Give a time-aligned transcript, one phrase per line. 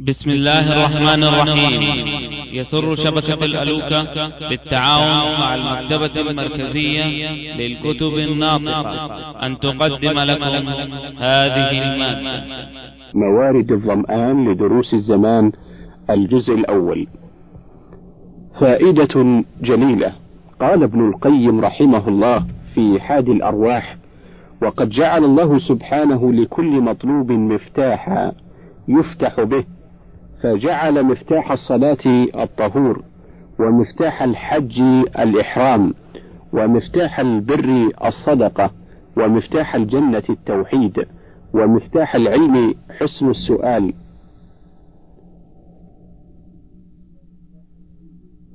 [0.00, 1.82] بسم الله الرحمن الرحيم.
[2.52, 9.46] يسر شبكة الألوكة بالتعاون مع المكتبة المركزية للكتب الناطقة.
[9.46, 10.68] أن تقدم لكم
[11.18, 12.44] هذه المادة.
[13.14, 15.52] موارد الظمآن لدروس الزمان
[16.10, 17.06] الجزء الأول.
[18.60, 20.12] فائدة جليلة.
[20.60, 22.44] قال ابن القيم رحمه الله
[22.74, 23.96] في حاد الأرواح
[24.62, 28.32] وقد جعل الله سبحانه لكل مطلوب مفتاحا
[28.88, 29.64] يفتح به
[30.42, 33.02] فجعل مفتاح الصلاة الطهور
[33.60, 34.80] ومفتاح الحج
[35.18, 35.94] الإحرام
[36.52, 38.70] ومفتاح البر الصدقة
[39.16, 41.06] ومفتاح الجنة التوحيد
[41.54, 43.92] ومفتاح العلم حسن السؤال.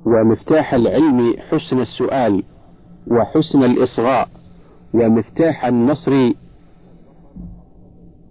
[0.06, 2.42] ومفتاح العلم حسن السؤال
[3.10, 4.28] وحسن الإصغاء
[4.94, 6.32] ومفتاح النصر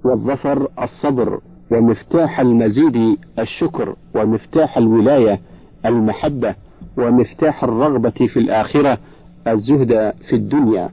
[0.05, 1.41] والظفر الصبر.
[1.73, 5.39] ومفتاح المزيد الشكر ومفتاح الولاية
[5.85, 6.55] المحبة
[6.97, 8.97] ومفتاح الرغبة في الآخرة
[9.47, 10.89] الزهد في الدنيا.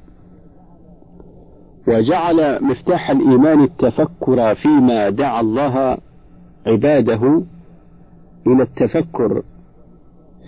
[1.88, 5.98] وجعل مفتاح الإيمان التفكر فيما دعا الله
[6.66, 7.42] عباده
[8.46, 9.42] إلى التفكر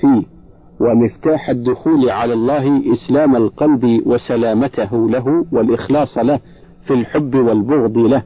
[0.01, 0.23] فيه.
[0.81, 6.41] ومفتاح الدخول على الله إسلام القلب وسلامته له والإخلاص له
[6.87, 8.23] في الحب والبغض له.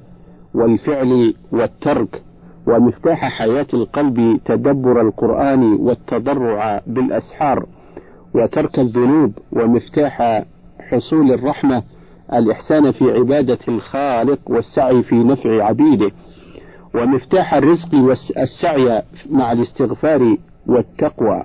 [0.57, 2.23] والفعل والترك
[2.67, 7.67] ومفتاح حياة القلب تدبر القرآن والتضرع بالأسحار
[8.35, 10.45] وترك الذنوب ومفتاح
[10.91, 11.83] حصول الرحمة
[12.33, 16.11] الإحسان في عبادة الخالق والسعي في نفع عبيده
[16.95, 21.45] ومفتاح الرزق والسعي مع الاستغفار والتقوى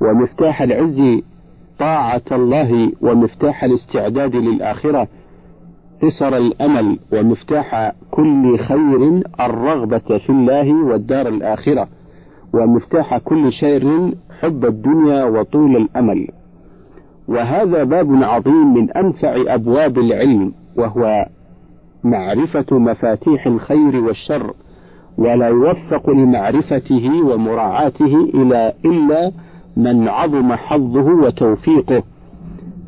[0.00, 1.22] ومفتاح العز
[1.78, 5.08] طاعة الله ومفتاح الاستعداد للآخرة
[6.02, 11.88] قصر الأمل ومفتاح كل خير الرغبة في الله والدار الآخرة
[12.54, 16.28] ومفتاح كل شر حب الدنيا وطول الأمل.
[17.28, 21.26] وهذا باب عظيم من أنفع أبواب العلم وهو
[22.04, 24.54] معرفة مفاتيح الخير والشر
[25.18, 29.32] ولا يوفق لمعرفته ومراعاته إلى إلا
[29.76, 32.02] من عظم حظه وتوفيقه.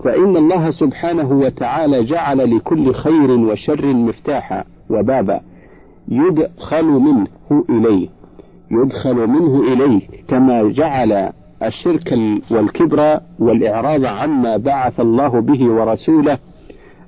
[0.05, 5.41] فإن الله سبحانه وتعالى جعل لكل خير وشر مفتاحا وبابا
[6.09, 7.27] يدخل منه
[7.71, 8.09] إليه
[8.71, 11.31] يدخل منه إليه كما جعل
[11.63, 12.15] الشرك
[12.51, 16.39] والكبر والإعراض عما بعث الله به ورسوله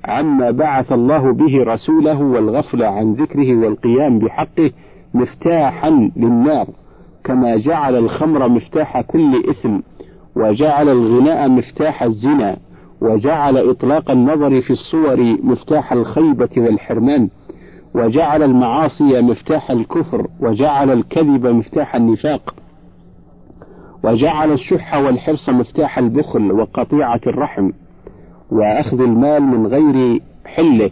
[0.05, 4.71] عما بعث الله به رسوله والغفلة عن ذكره والقيام بحقه
[5.13, 6.67] مفتاحا للنار
[7.23, 9.79] كما جعل الخمر مفتاح كل إثم
[10.35, 12.57] وجعل الغناء مفتاح الزنا
[13.03, 17.29] وجعل إطلاق النظر في الصور مفتاح الخيبة والحرمان
[17.95, 22.55] وجعل المعاصي مفتاح الكفر وجعل الكذب مفتاح النفاق
[24.03, 27.69] وجعل الشح والحرص مفتاح البخل وقطيعة الرحم
[28.51, 30.91] وأخذ المال من غير حله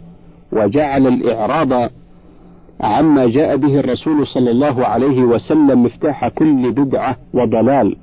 [0.52, 1.90] وجعل الإعراض
[2.80, 7.96] عما جاء به الرسول صلى الله عليه وسلم مفتاح كل بدعة وضلال.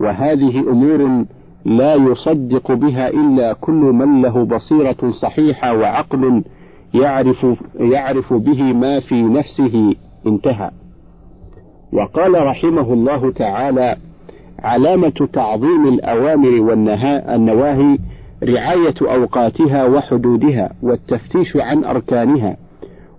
[0.00, 1.24] وهذه أمور
[1.66, 6.44] لا يصدق بها إلا كل من له بصيرة صحيحة وعقل
[6.94, 7.46] يعرف
[7.80, 9.94] يعرف به ما في نفسه
[10.26, 10.70] انتهى.
[11.92, 13.96] وقال رحمه الله تعالى:
[14.58, 17.98] علامة تعظيم الأوامر والنواهي
[18.44, 22.56] رعاية أوقاتها وحدودها والتفتيش عن أركانها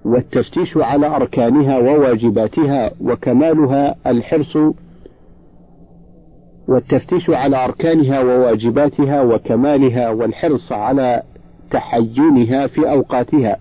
[0.06, 4.58] والتفتيش على أركانها وواجباتها وكمالها الحرص
[6.68, 11.22] والتفتيش على أركانها وواجباتها وكمالها والحرص على
[11.72, 13.58] تحينها في أوقاتها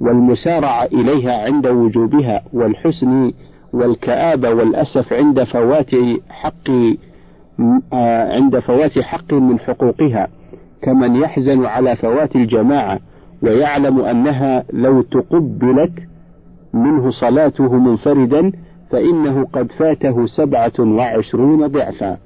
[0.00, 3.32] والمسارعة إليها عند وجوبها والحسن
[3.72, 5.90] والكآبة والأسف عند فوات
[6.30, 6.70] حق
[8.32, 10.28] عند فوات حق من حقوقها.
[10.82, 12.98] كمن يحزن على فوات الجماعة
[13.42, 15.92] ويعلم أنها لو تقبلت
[16.74, 18.52] منه صلاته منفردا
[18.90, 22.16] فإنه قد فاته سبعة وعشرون ضعفا.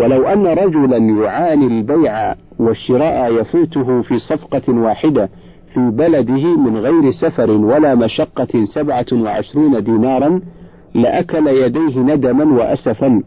[0.00, 5.28] ولو أن رجلا يعاني البيع والشراء يفوته في صفقة واحدة
[5.74, 10.40] في بلده من غير سفر ولا مشقة سبعة وعشرون دينارا
[10.94, 13.22] لأكل يديه ندما وأسفا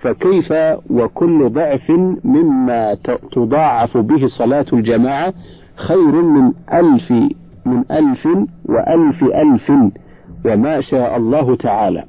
[0.00, 0.52] فكيف
[0.90, 1.90] وكل ضعف
[2.24, 2.96] مما
[3.32, 5.34] تضاعف به صلاة الجماعة
[5.76, 7.10] خير من ألف
[7.66, 8.28] من ألف
[8.64, 9.72] وألف ألف
[10.44, 12.04] وما شاء الله تعالى.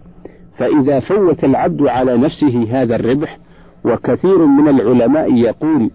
[0.57, 3.37] فإذا فوت العبد على نفسه هذا الربح
[3.85, 5.89] وكثير من العلماء يقول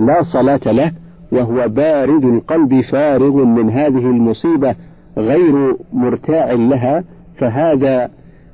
[0.00, 0.92] لا صلاة له
[1.32, 4.74] وهو بارد القلب فارغ من هذه المصيبة
[5.18, 7.04] غير مرتاع لها
[7.38, 8.10] فهذا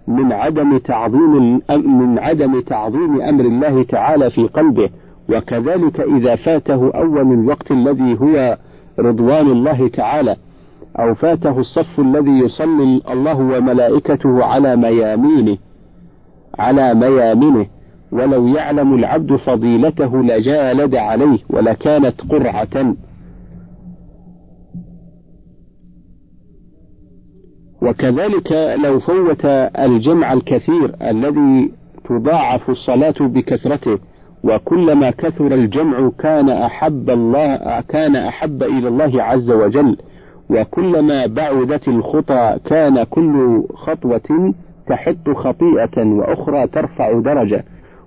[0.08, 4.90] من عدم تعظيم من عدم تعظيم أمر الله تعالى في قلبه.
[5.28, 8.56] وكذلك إذا فاته أول الوقت الذي هو
[8.98, 10.36] رضوان الله تعالى
[10.98, 15.56] أو فاته الصف الذي يصلي الله وملائكته على ميامينه
[16.58, 17.66] على ميامنه
[18.12, 22.94] ولو يعلم العبد فضيلته لجالد عليه ولكانت قرعة.
[27.82, 28.52] وكذلك
[28.84, 29.44] لو فوت
[29.78, 31.72] الجمع الكثير الذي
[32.04, 33.98] تضاعف الصلاة بكثرته
[34.44, 39.96] وكلما كثر الجمع كان أحب الله كان أحب إلى الله عز وجل
[40.50, 44.54] وكلما بعدت الخطى كان كل خطوة
[44.88, 47.64] تحط خطيئة وأخرى ترفع درجة.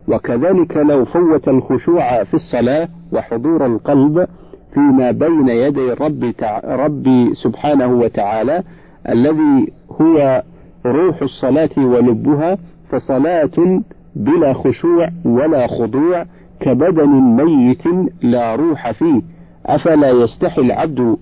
[0.07, 4.27] وكذلك لو فوت الخشوع في الصلاة وحضور القلب
[4.73, 6.33] فيما بين يدي الرب
[6.65, 8.63] ربي سبحانه وتعالى
[9.09, 10.43] الذي هو
[10.85, 12.57] روح الصلاة ولبها
[12.89, 13.81] فصلاة
[14.15, 16.25] بلا خشوع ولا خضوع
[16.59, 17.83] كبدن ميت
[18.21, 19.21] لا روح فيه.
[19.65, 21.17] أفلا يستحي العبد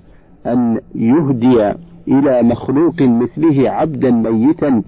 [0.48, 1.74] أن يهدي
[2.08, 4.84] إلى مخلوق مثله عبدا ميتا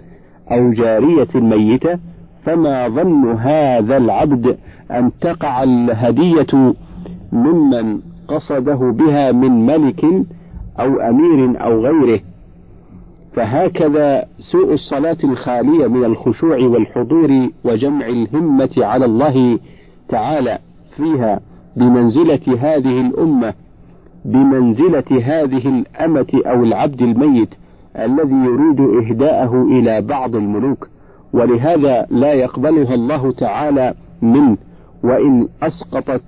[0.52, 2.00] أو جارية ميتة؟
[2.46, 4.58] فما ظن هذا العبد
[4.92, 6.74] أن تقع الهدية
[7.32, 10.06] ممن قصده بها من ملك
[10.80, 12.20] أو أمير أو غيره.
[13.34, 19.60] فهكذا سوء الصلاة الخالية من الخشوع والحضور وجمع الهمة على الله
[20.10, 20.60] تعالى
[20.98, 21.40] فيها
[21.76, 23.54] بمنزلة هذه الأمة
[24.26, 27.50] بمنزلة هذه الأمة أو العبد الميت
[28.00, 30.88] الذي يريد إهداءه إلى بعض الملوك.
[31.34, 34.58] ولهذا لا يقبلها الله تعالى منه
[35.04, 36.24] وإن أسقطت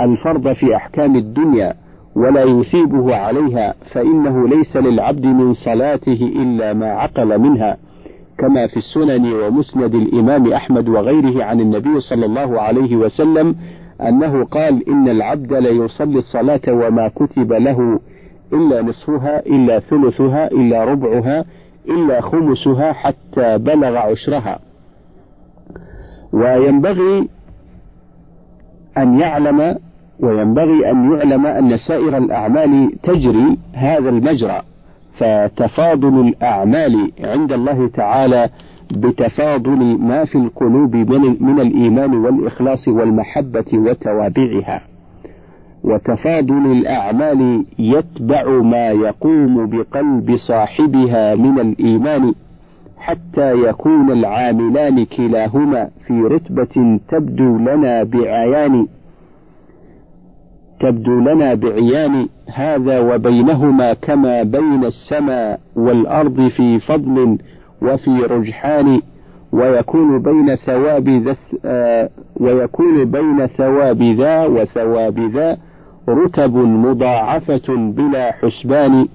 [0.00, 1.74] الفرض في أحكام الدنيا
[2.16, 7.76] ولا يثيبه عليها فإنه ليس للعبد من صلاته إلا ما عقل منها
[8.38, 13.54] كما في السنن ومسند الإمام أحمد وغيره عن النبي صلى الله عليه وسلم
[14.08, 18.00] أنه قال إن العبد ليصلي الصلاة وما كتب له
[18.52, 21.44] إلا نصفها إلا ثلثها إلا ربعها
[21.88, 24.58] إلا خمسها حتى بلغ عشرها.
[26.32, 27.28] وينبغي
[28.98, 29.78] أن يعلم
[30.20, 34.62] وينبغي أن يعلم أن سائر الأعمال تجري هذا المجرى.
[35.18, 38.48] فتفاضل الأعمال عند الله تعالى
[38.90, 40.96] بتفاضل ما في القلوب
[41.40, 44.82] من الإيمان والإخلاص والمحبة وتوابعها.
[45.84, 52.34] وتفاضل الأعمال يتبع ما يقوم بقلب صاحبها من الإيمان
[52.98, 58.86] حتى يكون العاملان كلاهما في رتبة تبدو لنا بعيان.
[60.80, 67.38] تبدو لنا بعيان هذا وبينهما كما بين السماء والأرض في فضل
[67.82, 69.00] وفي رجحان
[69.52, 72.08] ويكون بين ثواب ذا آه،
[72.40, 75.58] ويكون بين ثواب ذا وثواب ذا
[76.10, 79.08] رتب مضاعفة بلا حسبان.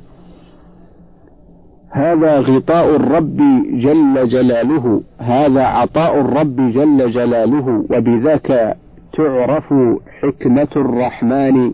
[1.92, 3.38] هذا غطاء الرب
[3.72, 5.02] جل جلاله.
[5.20, 7.86] هذا عطاء الرب جل جلاله.
[7.90, 8.78] وبذاك
[9.14, 9.74] تعرف
[10.22, 11.72] حكمة الرحمن.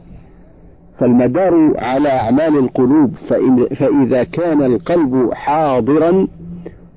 [0.99, 3.13] فالمدار على أعمال القلوب
[3.79, 6.27] فإذا كان القلب حاضرا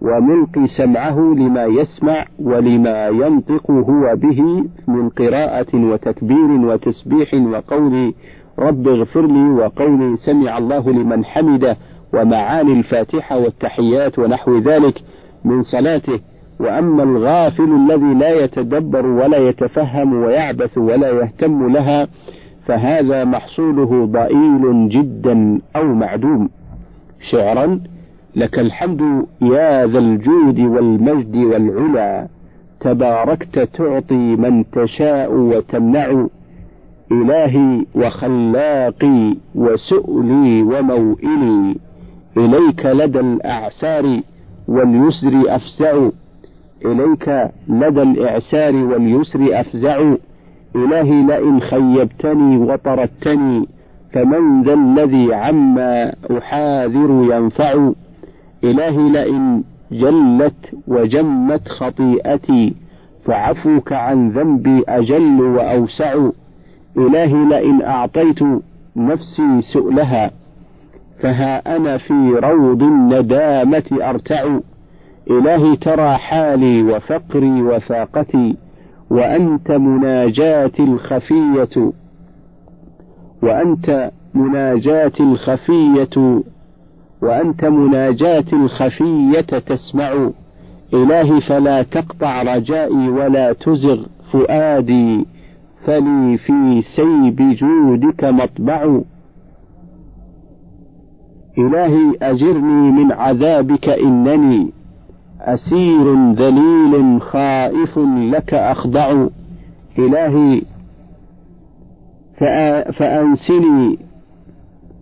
[0.00, 8.14] وملقي سمعه لما يسمع ولما ينطق هو به من قراءة وتكبير وتسبيح وقول
[8.58, 11.76] رب اغفر لي وقول سمع الله لمن حمده
[12.14, 15.02] ومعاني الفاتحة والتحيات ونحو ذلك
[15.44, 16.20] من صلاته.
[16.60, 22.08] وأما الغافل الذي لا يتدبر ولا يتفهم ويعبث ولا يهتم لها
[22.66, 26.48] فهذا محصوله ضئيل جدا أو معدوم.
[27.30, 27.80] شعرا
[28.36, 32.28] لك الحمد يا ذا الجود والمجد والعلا
[32.80, 36.26] تباركت تعطي من تشاء وتمنع
[37.12, 41.76] إلهي وخلاقي وسؤلي وموئلي
[42.36, 44.20] إليك لدى الأعسار
[44.68, 46.08] واليسر أفزع
[46.84, 50.14] إليك لدى الإعسار واليسر أفزع
[50.76, 53.66] إلهي لئن خيبتني وطردتني
[54.12, 57.92] فمن ذا الذي عما أحاذر ينفع؟
[58.64, 62.74] إلهي لئن جلت وجمت خطيئتي
[63.24, 66.28] فعفوك عن ذنبي أجل وأوسع.
[66.96, 68.42] إلهي لئن أعطيت
[68.96, 70.30] نفسي سؤلها
[71.20, 74.58] فها أنا في روض الندامة أرتع.
[75.30, 78.56] إلهي ترى حالي وفقري وفاقتي
[79.10, 81.92] وأنت مناجاتي الخفية.
[83.42, 86.42] وأنت مناجاتي الخفية
[87.24, 90.30] وأنت مناجاتي الخفية تسمع.
[90.94, 95.26] إلهي فلا تقطع رجائي ولا تزغ فؤادي.
[95.86, 99.00] فلي في سيب جودك مطبع.
[101.58, 104.70] إلهي أجرني من عذابك إنني
[105.40, 107.98] أسير ذليل خائف
[108.32, 109.26] لك أخضع.
[109.98, 110.62] إلهي
[112.92, 113.98] فأنسني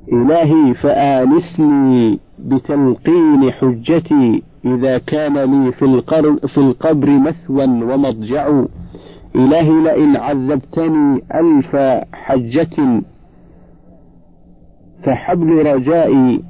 [0.09, 6.03] إلهي فآنسني بتلقين حجتي إذا كان لي في,
[6.49, 8.65] في القبر مثوى ومضجع.
[9.35, 11.77] إلهي لئن عذبتني ألف
[12.13, 13.03] حجة
[15.05, 16.43] فحبل رجائي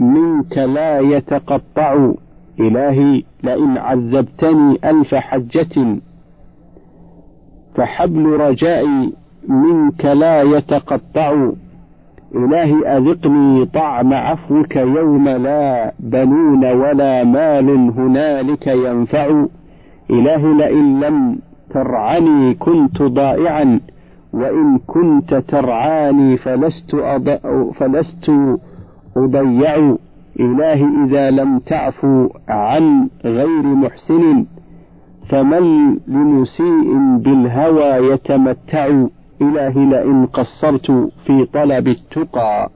[0.00, 2.12] منك لا يتقطع.
[2.60, 5.98] إلهي لئن عذبتني ألف حجة
[7.74, 9.12] فحبل رجائي
[9.48, 11.52] منك لا يتقطع.
[12.36, 19.44] إلهي أذقني طعم عفوك يوم لا بنون ولا مال هنالك ينفع.
[20.10, 21.38] إلهي لئن لم
[21.70, 23.80] ترعني كنت ضائعا
[24.32, 26.96] وإن كنت ترعاني فلست
[27.78, 28.30] فلست
[29.16, 29.96] أضيع.
[30.40, 34.46] إلهي إذا لم تعفو عن غير محسن
[35.28, 39.06] فمن لمسيء بالهوى يتمتع.
[39.42, 40.90] إلهي لئن قصرت
[41.26, 42.70] في طلب التقى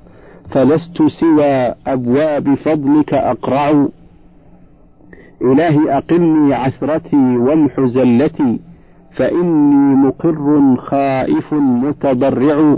[0.50, 3.86] فلست سوى أبواب فضلك أقرع.
[5.42, 8.60] إلهي أقلني عثرتي وامح زلتي
[9.16, 12.76] فإني مقر خائف متضرع.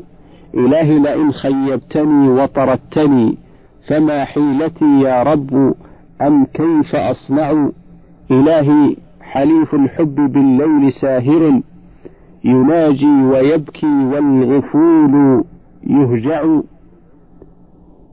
[0.54, 3.38] إلهي لئن خيبتني وطردتني
[3.88, 5.74] فما حيلتي يا رب
[6.22, 7.68] أم كيف أصنع؟
[8.30, 11.60] إلهي حليف الحب بالليل ساهر.
[12.44, 15.44] يناجي ويبكي والغفول
[15.86, 16.60] يهجع.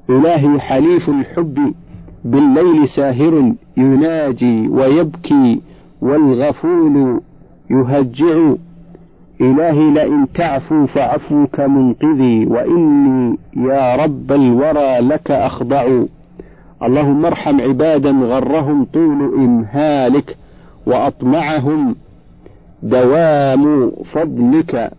[0.10, 1.74] إلهي حليف الحب
[2.26, 5.62] بالليل ساهر يناجي ويبكي
[6.02, 7.22] والغفول
[7.70, 8.54] يهجع.
[9.42, 16.04] إلهي لئن تعفو فعفوك منقذي وإني يا رب الورى لك أخضع.
[16.84, 20.38] اللهم ارحم عبادا غرهم طول إمهالك
[20.86, 21.96] وأطمعهم
[22.86, 24.92] دوام فضلك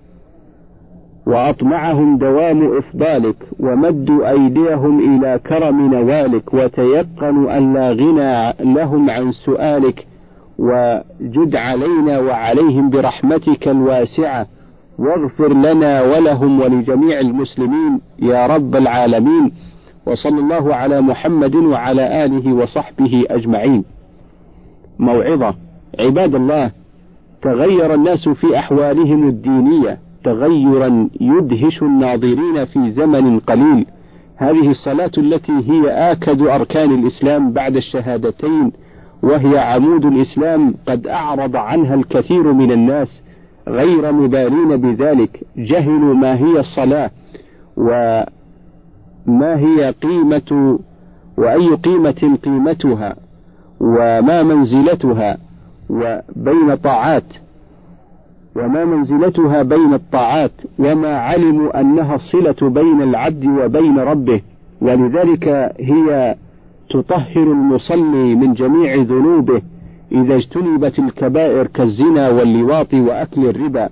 [1.26, 10.06] وأطمعهم دوام إفضالك ومدوا أيديهم إلى كرم نوالك وتيقنوا أن لا غنى لهم عن سؤالك
[10.58, 14.46] وجد علينا وعليهم برحمتك الواسعة
[14.98, 19.52] واغفر لنا ولهم ولجميع المسلمين يا رب العالمين
[20.06, 23.84] وصلى الله على محمد وعلى آله وصحبه أجمعين.
[24.98, 25.54] موعظة.
[26.00, 26.70] عباد الله
[27.46, 33.86] تغير الناس في أحوالهم الدينية تغيرا يدهش الناظرين في زمن قليل.
[34.36, 38.72] هذه الصلاة التي هي آكد أركان الإسلام بعد الشهادتين
[39.22, 43.22] وهي عمود الإسلام قد أعرض عنها الكثير من الناس
[43.68, 45.44] غير مبالين بذلك.
[45.56, 47.10] جهلوا ما هي الصلاة
[47.76, 48.26] وما
[49.58, 50.78] هي قيمة
[51.38, 53.16] وأي قيمة قيمتها
[53.80, 55.45] وما منزلتها.
[55.90, 57.24] وبين طاعات
[58.56, 64.40] وما منزلتها بين الطاعات وما علموا أنها الصلة بين العبد وبين ربه
[64.80, 65.48] ولذلك
[65.80, 66.36] هي
[66.90, 69.62] تطهر المصلي من جميع ذنوبه
[70.12, 73.88] إذا اجتنبت الكبائر كالزنا واللواط وأكل الربا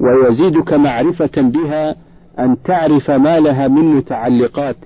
[0.00, 1.94] ويزيدك معرفة بها
[2.38, 4.76] أن تعرف ما لها من متعلقات.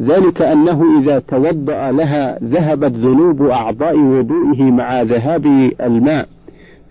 [0.00, 5.46] ذلك أنه إذا توضأ لها ذهبت ذنوب أعضاء وضوئه مع ذهاب
[5.80, 6.28] الماء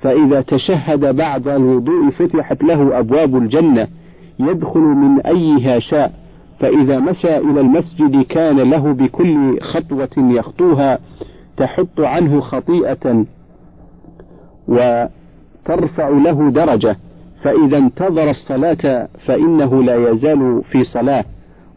[0.02, 3.88] فإذا تشهد بعد الوضوء فتحت له أبواب الجنة
[4.40, 6.12] يدخل من أيها شاء
[6.60, 11.00] فإذا مشى إلى المسجد كان له بكل خطوة يخطوها
[11.58, 13.26] تحط عنه خطيئة
[14.68, 16.98] وترفع له درجة
[17.44, 21.26] فإذا انتظر الصلاة فإنه لا يزال في صلاة.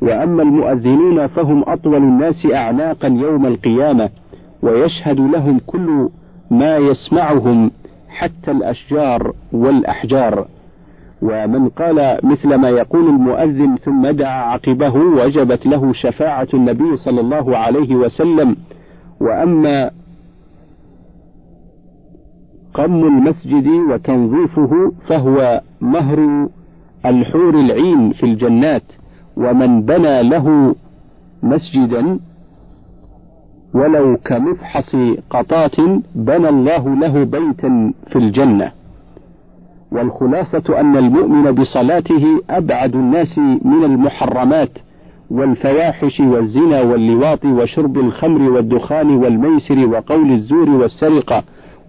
[0.02, 4.10] وأما المؤذنون فهم أطول الناس أعناقا يوم القيامة
[4.62, 6.08] ويشهد لهم كل
[6.50, 7.70] ما يسمعهم
[8.08, 10.46] حتى الأشجار والأحجار.
[11.22, 17.56] ومن قال مثل ما يقول المؤذن ثم دعا عقبه وجبت له شفاعة النبي صلى الله
[17.56, 18.56] عليه وسلم.
[19.20, 19.90] وأما
[22.74, 26.48] قم المسجد وتنظيفه فهو مهر
[27.06, 28.82] الحور العين في الجنات.
[29.36, 30.74] ومن بنى له
[31.42, 32.18] مسجدا
[33.74, 34.96] ولو كمفحص
[35.30, 35.80] قطات
[36.14, 38.72] بنى الله له بيتا في الجنة.
[39.92, 44.70] والخلاصة أن المؤمن بصلاته أبعد الناس من المحرمات
[45.30, 51.42] والفواحش والزنا واللواط وشرب الخمر والدخان والميسر وقول الزور والسرقة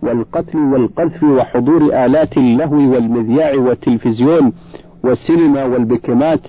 [0.04, 4.54] والقتل والقذف وحضور آلات اللهو والمذياع والتلفزيون
[5.04, 6.40] والسينما والبكمات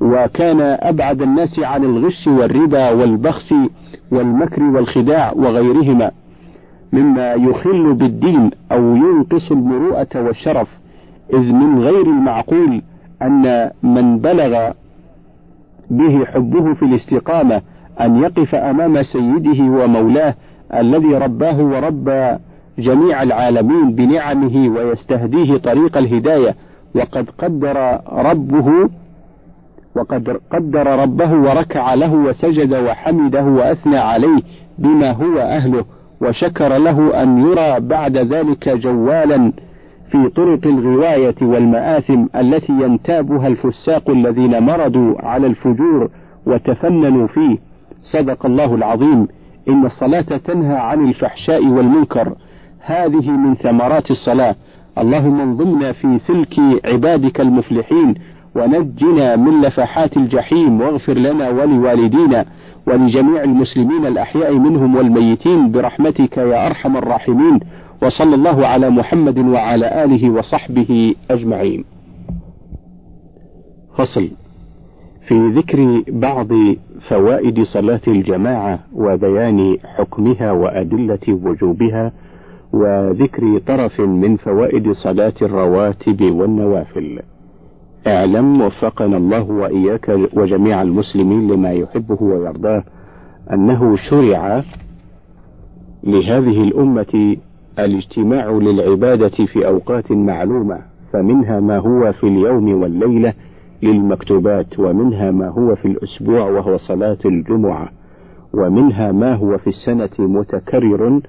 [0.00, 3.54] وكان أبعد الناس عن الغش والربا والبخس
[4.12, 6.10] والمكر والخداع وغيرهما
[6.92, 10.68] مما يخل بالدين أو ينقص المروءة والشرف
[11.32, 12.82] إذ من غير المعقول
[13.22, 14.70] أن من بلغ
[15.90, 17.62] به حبه في الاستقامة
[18.00, 20.34] أن يقف أمام سيده ومولاه
[20.74, 22.36] الذي رباه وربى
[22.78, 26.54] جميع العالمين بنعمه ويستهديه طريق الهداية
[26.94, 28.88] وقد قدر ربه
[29.96, 34.42] وقد قدر ربه وركع له وسجد وحمده وأثنى عليه
[34.78, 35.84] بما هو أهله
[36.22, 39.52] وشكر له أن يرى بعد ذلك جوالا
[40.10, 46.10] في طرق الغواية والمآثم التي ينتابها الفساق الذين مرضوا على الفجور
[46.46, 47.58] وتفننوا فيه.
[48.12, 49.28] صدق الله العظيم.
[49.68, 52.34] إن الصلاة تنهى عن الفحشاء والمنكر.
[52.80, 54.54] هذه من ثمرات الصلاة.
[54.98, 56.54] اللهم انظمنا في سلك
[56.84, 58.14] عبادك المفلحين.
[58.56, 62.44] ونجنا من لفحات الجحيم واغفر لنا ولوالدينا
[62.86, 67.60] ولجميع المسلمين الأحياء منهم والميتين برحمتك يا أرحم الراحمين
[68.02, 71.84] وصلى الله على محمد وعلى آله وصحبه أجمعين
[73.98, 74.28] فصل
[75.28, 76.48] في ذكر بعض
[77.08, 82.12] فوائد صلاة الجماعة وبيان حكمها وأدلة وجوبها
[82.72, 87.20] وذكر طرف من فوائد صلاة الرواتب والنوافل.
[88.06, 92.84] اعلم وفقنا الله وإياك وجميع المسلمين لما يحبه ويرضاه
[93.52, 94.62] أنه شرع
[96.04, 97.36] لهذه الأمة
[97.78, 100.78] الاجتماع للعبادة في أوقات معلومة
[101.12, 103.32] فمنها ما هو في اليوم والليلة
[103.82, 107.88] للمكتوبات ومنها ما هو في الأسبوع وهو صلاة الجمعة
[108.54, 111.20] ومنها ما هو في السنة متكرر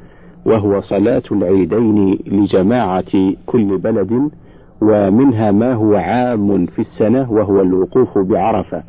[0.45, 4.29] وهو صلاة العيدين لجماعة كل بلد
[4.81, 8.83] ومنها ما هو عام في السنة وهو الوقوف بعرفة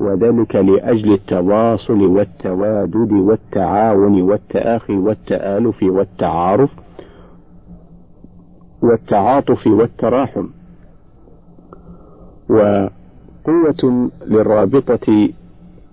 [0.00, 6.70] وذلك لأجل التواصل والتوادد والتعاون والتآخي والتآلف والتعارف
[8.82, 10.46] والتعاطف والتراحم.
[12.50, 15.28] وقوة للرابطة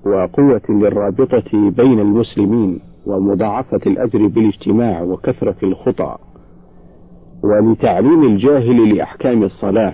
[0.05, 6.17] وقوة للرابطة بين المسلمين ومضاعفة الأجر بالاجتماع وكثرة الخطى
[7.43, 9.93] ولتعليم الجاهل لأحكام الصلاة.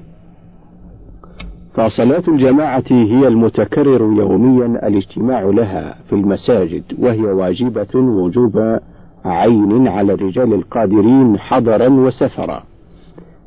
[1.74, 8.80] فصلاة الجماعة هي المتكرر يوميا الاجتماع لها في المساجد وهي واجبة وجوب
[9.26, 12.64] عين على الرجال القادرين حضرا وسفرا.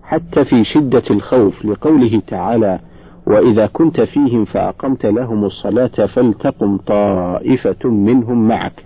[0.03, 2.79] حتى في شدة الخوف لقوله تعالى
[3.27, 8.85] وإذا كنت فيهم فأقمت لهم الصلاة فلتقم طائفة منهم معك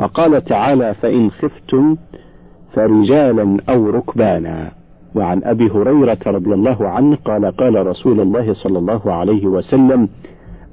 [0.00, 1.96] وقال تعالى فإن خفتم
[2.74, 4.70] فرجالا أو ركبانا.
[5.14, 10.08] وعن أبي هريرة رضي الله عنه قال قال رسول الله صلى الله عليه وسلم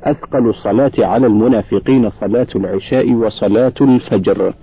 [0.04, 4.54] أثقل الصلاة على المنافقين صلاة العشاء وصلاة الفجر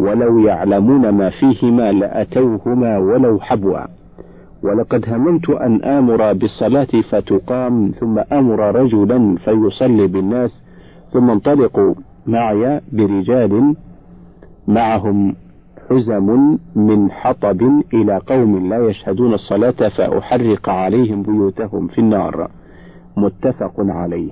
[0.00, 3.86] ولو يعلمون ما فيهما لأتوهما ولو حبوا.
[4.62, 10.62] ولقد هممت أن آمر بالصلاة فتقام ثم أمر رجلا فيصلي بالناس
[11.12, 11.94] ثم انطلقوا
[12.26, 13.74] معي برجال
[14.68, 15.34] معهم.
[15.90, 17.62] حزم من حطب
[17.94, 22.50] إلى قوم لا يشهدون الصلاة فأحرق عليهم بيوتهم في النار.
[23.16, 24.30] متفق عليه.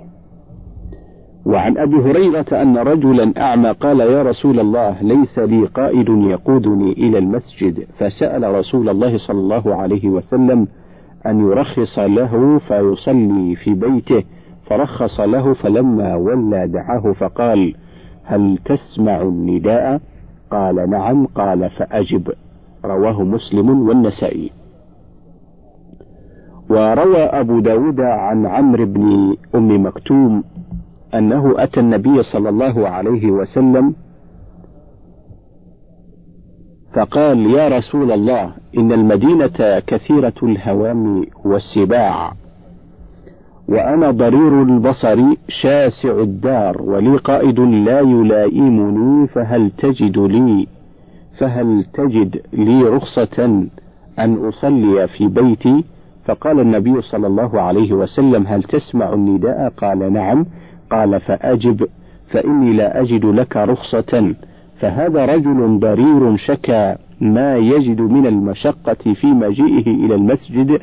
[1.46, 7.18] وعن أبي هريرة أن رجلا أعمى قال يا رسول الله ليس لي قائد يقودني إلى
[7.18, 7.86] المسجد.
[7.98, 10.66] فسأل رسول الله صلى الله عليه وسلم
[11.26, 14.24] أن يرخص له فيصلي في بيته.
[14.66, 17.74] فرخص له فلما ولى دعاه فقال
[18.24, 20.00] هل تسمع النداء؟
[20.50, 22.32] قال نعم قال فأجب.
[22.84, 24.50] رواه مسلم والنسائي.
[26.70, 30.44] وروى أبو داود عن عمرو بن أم مكتوم
[31.14, 33.94] أنه أتى النبي صلى الله عليه وسلم
[36.92, 42.32] فقال يا رسول الله إن المدينة كثيرة الهوام والسباع.
[43.68, 50.66] وأنا ضرير البصر شاسع الدار ولي قائد لا يلائمني فهل تجد لي
[51.38, 53.66] فهل تجد لي رخصة
[54.18, 55.84] أن أصلي في بيتي؟
[56.24, 60.46] فقال النبي صلى الله عليه وسلم هل تسمع النداء؟ قال نعم.
[60.90, 61.86] قال فأجب
[62.30, 64.34] فإني لا أجد لك رخصة.
[64.76, 70.80] فهذا رجل ضرير شكى ما يجد من المشقة في مجيئه إلى المسجد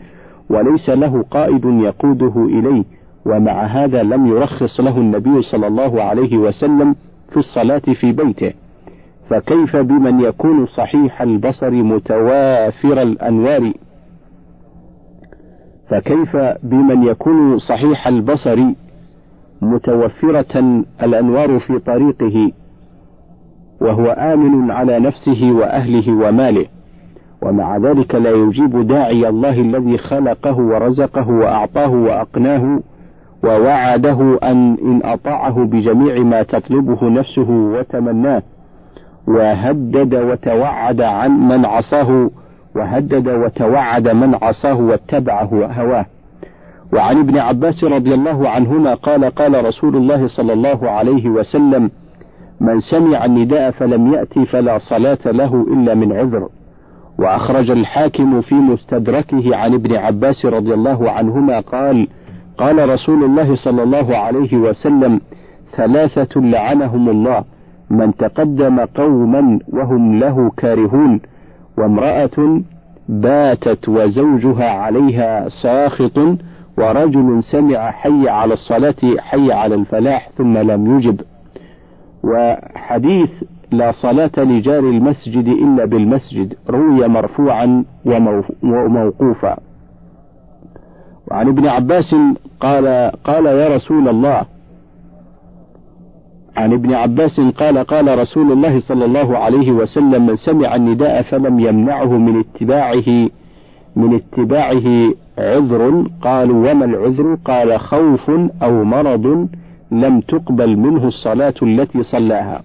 [0.49, 2.83] وليس له قائد يقوده إليه
[3.25, 6.95] ومع هذا لم يرخص له النبي صلى الله عليه وسلم
[7.29, 8.53] في الصلاة في بيته.
[9.29, 13.73] فكيف بمن يكون صحيح البصر متوافر الأنوار؟
[15.89, 18.65] فكيف بمن يكون صحيح البصر
[19.61, 22.51] متوفرة الأنوار في طريقه؟
[23.81, 26.65] وهو آمن على نفسه وأهله وماله.
[27.41, 32.79] ومع ذلك لا يجيب داعي الله الذي خلقه ورزقه وأعطاه وأقناه
[33.43, 38.43] ووعده أن إن أطاعه بجميع ما تطلبه نفسه وتمناه.
[39.27, 42.29] وهدد وتوعد عن من عصاه
[42.75, 46.05] وهدد وتوعد من عصاه واتبع هواه.
[46.93, 51.91] وعن ابن عباس رضي الله عنهما قال قال رسول الله صلى الله عليه وسلم
[52.61, 56.49] من سمع النداء فلم يأتي فلا صلاة له إلا من عذر.
[57.19, 62.07] وأخرج الحاكم في مستدركه عن ابن عباس رضي الله عنهما قال
[62.57, 65.21] قال رسول الله صلى الله عليه وسلم
[65.77, 67.43] ثلاثة لعنهم الله
[67.89, 71.21] من تقدم قوما وهم له كارهون
[71.77, 72.61] وامرأة
[73.09, 76.19] باتت وزوجها عليها ساخط
[76.77, 81.21] ورجل سمع حي على الصلاة حي على الفلاح ثم لم يجب.
[82.23, 83.29] وحديث
[83.77, 86.53] لا صلاة لجار المسجد إلا بالمسجد.
[86.69, 87.85] روي مرفوعا
[88.63, 89.57] وموقوفا.
[91.31, 92.15] وعن ابن عباس
[92.59, 94.41] قال قال يا رسول الله.
[96.57, 101.59] عن ابن عباس قال قال رسول الله صلى الله عليه وسلم من سمع النداء فلم
[101.59, 103.29] يمنعه من اتباعه
[103.95, 106.07] من اتباعه عذر.
[106.21, 108.31] قالوا وما العذر؟ قال خوف
[108.63, 109.49] أو مرض
[109.91, 112.61] لم تقبل منه الصلاة التي صلاها.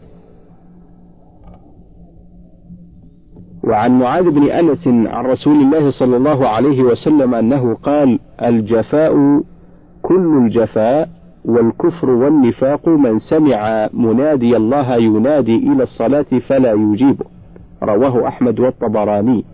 [3.64, 9.42] وعن معاذ بن أنس عن رسول الله صلى الله عليه وسلم أنه قال الجفاء
[10.02, 11.08] كل الجفاء
[11.44, 17.24] والكفر والنفاق من سمع منادي الله ينادي إلى الصلاة فلا يجيبه.
[17.82, 19.44] رواه أحمد والطبراني.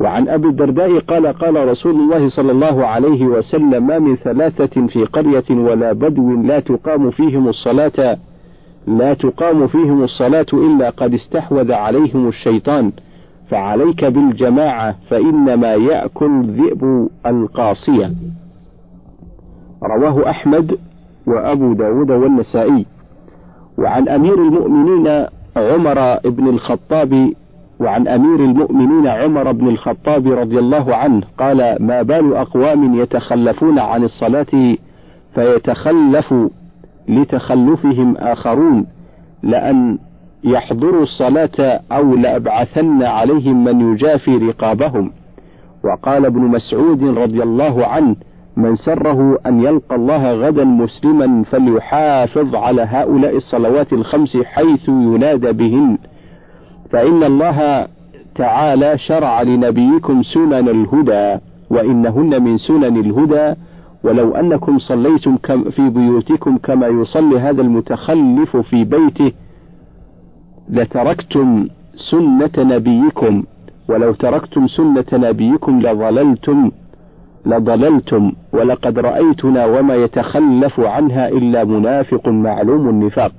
[0.00, 5.04] وعن أبي الدرداء قال قال رسول الله صلى الله عليه وسلم ما من ثلاثة في
[5.04, 8.16] قرية ولا بدو لا تقام فيهم الصلاة
[8.86, 12.92] لا تقام فيهم الصلاة إلا قد استحوذ عليهم الشيطان.
[13.50, 18.10] فعليك بالجماعة فإنما يأكل الذئب القاصية.
[19.82, 20.78] رواه أحمد
[21.26, 22.86] وأبو داود والنسائي.
[23.78, 27.32] وعن أمير المؤمنين عمر بن الخطاب
[27.80, 34.04] وعن أمير المؤمنين عمر بن الخطاب رضي الله عنه قال ما بال أقوام يتخلفون عن
[34.04, 34.76] الصلاة
[35.34, 36.34] فيتخلف
[37.08, 38.86] لتخلفهم آخرون
[39.42, 39.98] لأن
[40.44, 45.12] يحضروا الصلاة أو لأبعثن عليهم من يجافي رقابهم.
[45.84, 48.16] وقال ابن مسعود رضي الله عنه
[48.56, 55.98] من سره أن يلقى الله غدا مسلما فليحافظ على هؤلاء الصلوات الخمس حيث ينادى بهن.
[56.90, 57.86] فإن الله
[58.34, 61.38] تعالى شرع لنبيكم سنن الهدى
[61.70, 63.54] وإنهن من سنن الهدى.
[64.04, 65.36] ولو أنكم صليتم
[65.70, 69.32] في بيوتكم كما يصلي هذا المتخلف في بيته
[70.70, 71.68] لتركتم
[72.10, 73.44] سنة نبيكم
[73.88, 76.70] ولو تركتم سنة نبيكم لضللتم
[77.46, 83.32] لضللتم ولقد رأيتنا وما يتخلف عنها إلا منافق معلوم النفاق.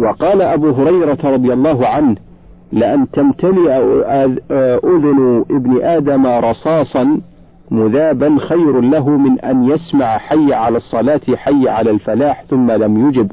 [0.00, 2.16] وقال أبو هريرة رضي الله عنه
[2.72, 3.72] لأن تمتلئ
[4.84, 7.20] أذن ابن آدم رصاصا
[7.70, 13.32] مذابا خير له من أن يسمع حي على الصلاة حي على الفلاح ثم لم يجب.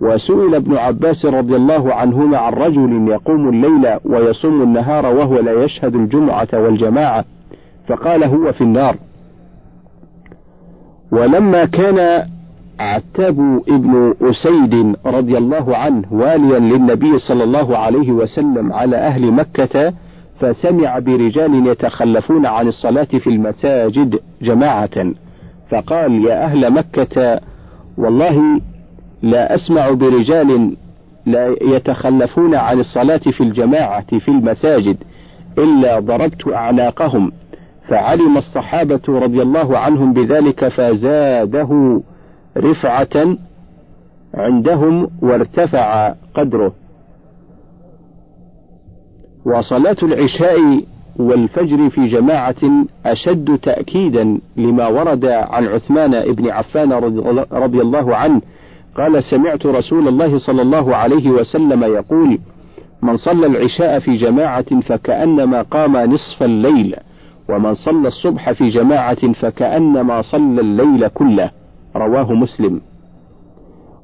[0.00, 5.94] وسئل ابن عباس رضي الله عنهما عن رجل يقوم الليل ويصوم النهار وهو لا يشهد
[5.94, 7.24] الجمعة والجماعة
[7.88, 8.96] فقال هو في النار.
[11.12, 12.26] ولما كان
[12.80, 19.92] عتاب ابن أسيد رضي الله عنه واليا للنبي صلى الله عليه وسلم على أهل مكة
[20.40, 25.12] فسمع برجال يتخلفون عن الصلاة في المساجد جماعة
[25.70, 27.40] فقال يا أهل مكة
[27.98, 28.60] والله
[29.24, 30.76] لا أسمع برجال
[31.26, 34.96] لا يتخلفون عن الصلاة في الجماعة في المساجد
[35.58, 37.32] إلا ضربت أعناقهم
[37.88, 42.00] فعلم الصحابة رضي الله عنهم بذلك فزاده
[42.56, 43.36] رفعة
[44.34, 46.72] عندهم وارتفع قدره.
[49.44, 50.84] وصلاة العشاء
[51.16, 56.92] والفجر في جماعة أشد تأكيدا لما ورد عن عثمان بن عفان
[57.52, 58.40] رضي الله عنه
[58.96, 62.38] قال سمعت رسول الله صلى الله عليه وسلم يقول
[63.02, 66.96] من صلى العشاء في جماعة فكأنما قام نصف الليل
[67.48, 71.50] ومن صلى الصبح في جماعة فكأنما صلى الليل كله.
[71.96, 72.80] رواه مسلم.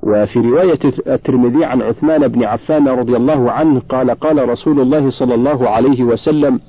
[0.03, 5.35] وفي رواية الترمذي عن عثمان بن عفان رضي الله عنه قال قال رسول الله صلى
[5.35, 6.61] الله عليه وسلم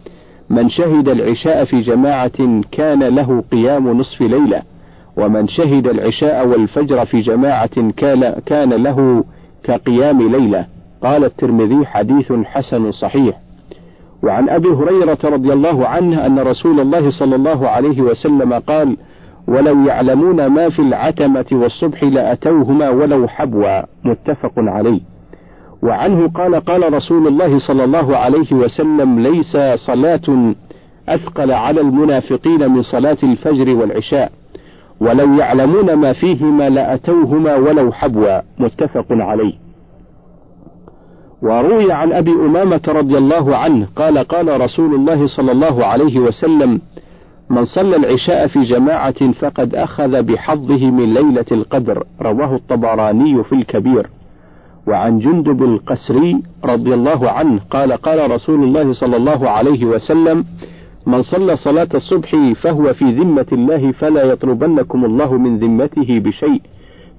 [0.49, 4.61] من شهد العشاء في جماعة كان له قيام نصف ليلة
[5.21, 7.91] ومن شهد العشاء والفجر في جماعة
[8.45, 9.23] كان له
[9.63, 10.65] كقيام ليلة.
[11.03, 13.37] قال الترمذي حديث حسن صحيح.
[14.23, 18.97] وعن أبي هريرة رضي الله عنه أن رسول الله صلى الله عليه وسلم قال
[19.47, 24.99] ولو يعلمون ما في العتمة والصبح لأتوهما ولو حبوا متفق عليه.
[25.83, 29.57] وعنه قال قال رسول الله صلى الله عليه وسلم ليس
[29.87, 30.53] صلاة
[31.09, 34.31] أثقل على المنافقين من صلاة الفجر والعشاء
[35.01, 38.41] ولو يعلمون ما فيهما لأتوهما ولو حبوا.
[38.59, 39.53] متفق عليه.
[41.41, 46.81] وروي عن أبي أمامة رضي الله عنه قال قال رسول الله صلى الله عليه وسلم
[47.49, 52.03] من صلى العشاء في جماعة فقد أخذ بحظه من ليلة القدر.
[52.21, 54.09] رواه الطبراني في الكبير.
[54.87, 60.45] وعن جندب القسري رضي الله عنه قال قال رسول الله صلى الله عليه وسلم
[61.07, 66.61] من صلى صلاة الصبح فهو في ذمة الله فلا يطلبنكم الله من ذمته بشيء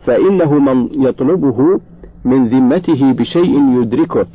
[0.06, 1.80] فإنه من يطلبه
[2.24, 4.26] من ذمته بشيء يدركه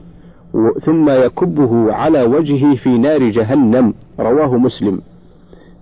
[0.86, 5.01] ثم يكبه على وجهه في نار جهنم رواه مسلم.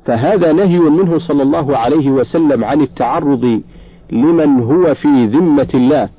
[0.06, 3.62] فهذا نهي منه صلى الله عليه وسلم عن التعرض
[4.12, 6.10] لمن هو في ذمة الله.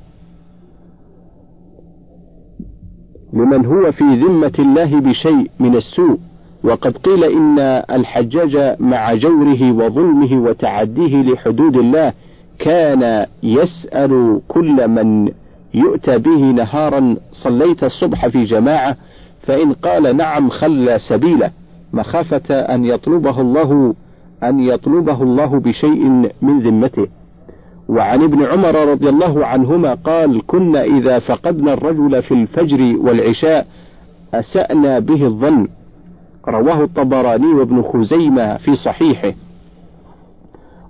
[3.33, 6.19] لمن هو في ذمة الله بشيء من السوء.
[6.63, 7.59] وقد قيل إن
[7.91, 12.13] الحجاج مع جوره وظلمه وتعديه لحدود الله
[12.59, 15.31] كان يسأل كل من
[15.73, 18.95] يؤتى به نهارا صليت الصبح في جماعة
[19.41, 21.51] فإن قال نعم خلى سبيله
[21.93, 23.93] مخافة أن يطلبه الله
[24.43, 26.09] أن يطلبه الله بشيء
[26.41, 27.07] من ذمته.
[27.89, 33.67] وعن ابن عمر رضي الله عنهما قال كنا إذا فقدنا الرجل في الفجر والعشاء
[34.33, 35.67] أسأنا به الظن
[36.47, 39.33] رواه الطبراني وابن خزيمة في صحيحه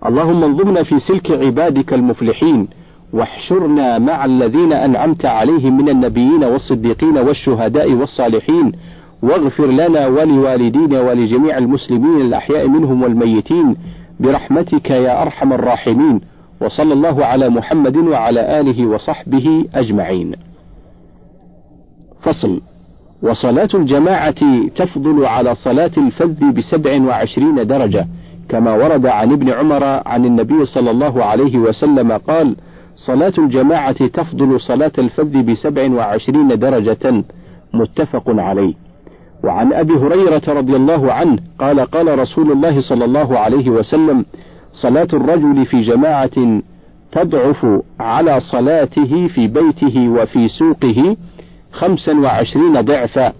[0.06, 2.68] اللهم انظمنا في سلك عبادك المفلحين
[3.14, 8.72] واحشرنا مع الذين أنعمت عليهم من النبيين والصديقين والشهداء والصالحين
[9.24, 13.76] واغفر لنا ولوالدينا ولجميع المسلمين الأحياء منهم والميتين
[14.20, 16.22] برحمتك يا أرحم الراحمين
[16.62, 20.36] وصلى الله على محمد وعلى آله وصحبه أجمعين.
[22.22, 22.62] فصل
[23.22, 28.08] وصلاة الجماعة تفضل على صلاة الفذ بسبع وعشرين درجة
[28.50, 32.56] كما ورد عن ابن عمر عن النبي صلى الله عليه وسلم قال
[32.96, 37.24] صلاة الجماعة تفضل صلاة الفذ بسبع وعشرين درجة
[37.74, 38.74] متفق عليه.
[39.44, 44.26] وعن أبي هريرة رضي الله عنه قال قال رسول الله صلى الله عليه وسلم
[44.74, 46.62] صلاة الرجل في جماعة
[47.12, 47.66] تضعف
[48.00, 51.16] على صلاته في بيته وفي سوقه
[51.78, 53.34] خمسا وعشرين ضعفا.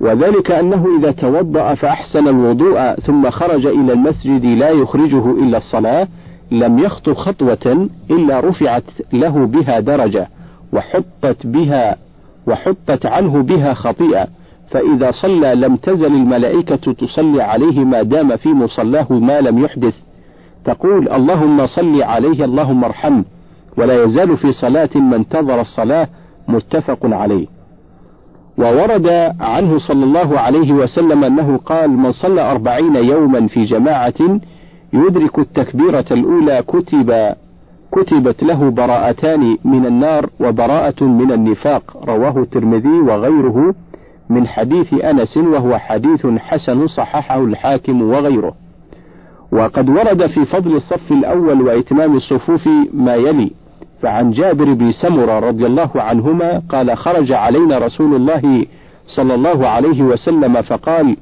[0.00, 6.08] وذلك أنه إذا توضأ فأحسن الوضوء ثم خرج إلى المسجد لا يخرجه إلا الصلاة
[6.50, 10.28] لم يخط خطوة إلا رفعت له بها درجة
[10.72, 11.96] وحطت بها
[12.46, 14.26] وحطت عنه بها خطيئة.
[14.70, 19.94] فإذا صلى لم تزل الملائكة تصلي عليه ما دام في مصلاه ما لم يحدث.
[20.64, 23.24] تقول اللهم صل عليه اللهم ارحمه.
[23.78, 26.08] ولا يزال في صلاة من انتظر الصلاة
[26.48, 27.46] متفق عليه.
[28.58, 29.08] وورد
[29.40, 34.40] عنه صلى الله عليه وسلم أنه قال من صلى أربعين يوما في جماعة
[34.92, 37.34] يدرك التكبيرة الأولى كتب
[37.92, 41.82] كتبت له براءتان من النار وبراءة من النفاق.
[42.04, 43.74] رواه الترمذي وغيره
[44.30, 48.54] من حديث أنس وهو حديث حسن صححه الحاكم وغيره.
[49.52, 53.50] وقد ورد في فضل الصف الأول وإتمام الصفوف ما يلي.
[54.02, 58.66] فعن جابر بن سمرة رضي الله عنهما قال خرج علينا رسول الله
[59.06, 61.16] صلى الله عليه وسلم فقال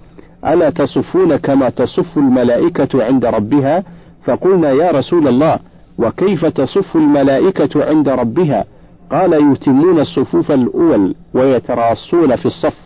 [0.46, 3.84] ألا تصفون كما تصف الملائكة عند ربها؟
[4.24, 5.58] فقلنا يا رسول الله
[5.98, 8.64] وكيف تصف الملائكة عند ربها؟
[9.10, 12.76] قال يتمون الصفوف الأول ويتراصون في الصف.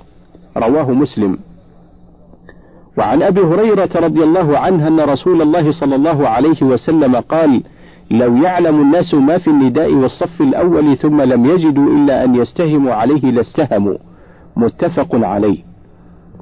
[0.57, 1.39] رواه مسلم.
[2.99, 7.63] وعن أبي هريرة رضي الله عنه أن رسول الله صلى الله عليه وسلم قال
[8.13, 13.31] لو يعلم الناس ما في النداء والصف الأول ثم لم يجدوا إلا أن يستهموا عليه
[13.31, 13.97] لاستهموا.
[14.57, 15.59] متفق عليه.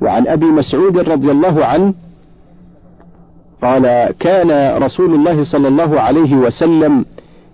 [0.03, 1.95] وعن أبي مسعود رضي الله عنه
[3.63, 7.05] قال كان رسول الله صلى الله عليه وسلم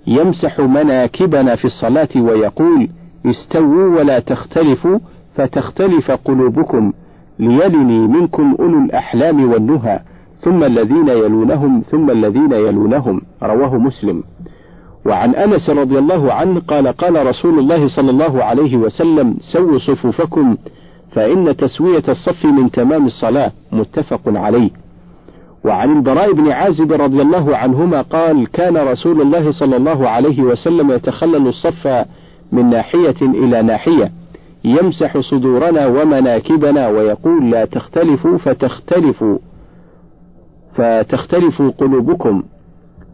[0.07, 2.89] يمسح مناكبنا في الصلاة ويقول
[3.27, 4.99] استووا ولا تختلفوا
[5.37, 6.93] فتختلف قلوبكم
[7.39, 10.01] ليلني منكم أولو الأحلام والنهى.
[10.41, 13.21] ثم الذين يلونهم ثم الذين يلونهم.
[13.43, 14.23] رواه مسلم.
[15.07, 20.57] وعن أنس رضي الله عنه قال قال رسول الله صلى الله عليه وسلم سووا صفوفكم
[21.13, 23.53] فإن تسوية الصف من تمام الصلاة.
[23.73, 24.71] متفق عليه.
[25.65, 30.91] وعن البراء بن عازب رضي الله عنهما قال كان رسول الله صلى الله عليه وسلم
[30.91, 32.07] يتخلل الصف
[32.53, 34.13] من ناحية إلى ناحية
[34.65, 39.39] يمسح صدورنا ومناكبنا ويقول لا تختلفوا فتختلفوا.
[40.77, 42.43] فتختلف قلوبكم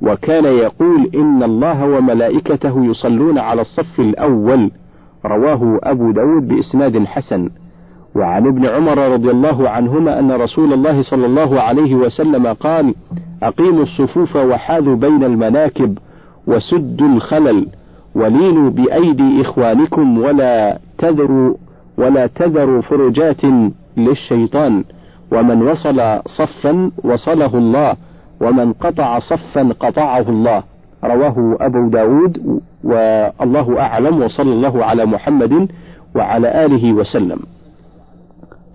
[0.03, 4.70] وكان يقول إن الله وملائكته يصلون على الصف الأول
[5.27, 7.51] رواه أبو داود بإسناد حسن
[8.16, 12.94] وعن ابن عمر رضي الله عنهما أن رسول الله صلى الله عليه وسلم قال
[13.42, 15.98] أقيموا الصفوف وحاذوا بين المناكب
[16.46, 17.66] وسدوا الخلل
[18.14, 21.55] ولينوا بأيدي إخوانكم ولا تذروا
[21.98, 23.40] ولا تذروا فرجات
[23.96, 24.85] للشيطان
[25.33, 27.97] ومن وصل صفا وصله الله
[28.40, 30.62] ومن قطع صفا قطعه الله.
[31.05, 35.68] رواه أبو داود والله أعلم وصلى الله على محمد
[36.16, 37.40] وعلى آله وسلم.